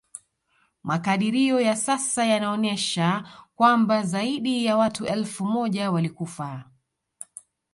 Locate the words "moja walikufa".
5.45-6.65